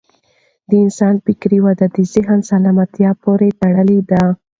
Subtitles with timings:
[0.69, 4.23] د انسان فکري وده د ذهن سالمتیا پورې تړلې ده.